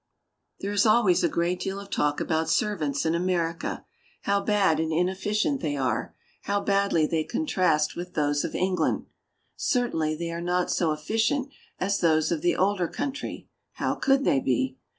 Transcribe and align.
There 0.61 0.71
is 0.71 0.87
always 0.87 1.23
a 1.23 1.29
great 1.29 1.59
deal 1.59 1.79
of 1.79 1.91
talk 1.91 2.19
about 2.19 2.49
servants 2.49 3.05
in 3.05 3.13
America, 3.13 3.85
how 4.23 4.41
bad 4.43 4.79
and 4.79 4.91
inefficient 4.91 5.61
they 5.61 5.77
are, 5.77 6.15
how 6.45 6.59
badly 6.61 7.05
they 7.05 7.23
contrast 7.23 7.95
with 7.95 8.15
those 8.15 8.43
of 8.43 8.55
England. 8.55 9.05
Certainly, 9.55 10.15
they 10.15 10.31
are 10.31 10.41
not 10.41 10.71
so 10.71 10.91
efficient 10.91 11.49
as 11.79 11.99
those 11.99 12.31
of 12.31 12.41
the 12.41 12.55
older 12.55 12.87
country; 12.87 13.47
how 13.73 13.93
could 13.93 14.23
they 14.23 14.39
be? 14.39 14.75